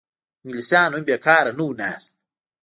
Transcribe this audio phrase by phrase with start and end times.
[0.43, 2.13] انګلیسیان هم بېکاره نه وو ناست.